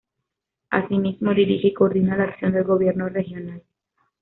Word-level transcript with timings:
Asimismo, 0.71 1.35
dirige 1.35 1.67
y 1.67 1.73
coordina 1.75 2.17
la 2.17 2.23
acción 2.23 2.53
del 2.53 2.63
Gobierno 2.63 3.07
regional. 3.07 3.61